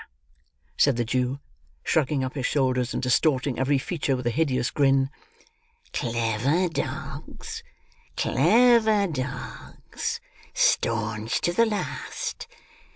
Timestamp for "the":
0.95-1.05, 11.53-11.67